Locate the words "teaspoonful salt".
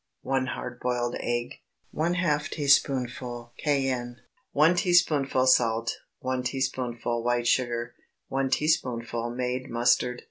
4.77-5.97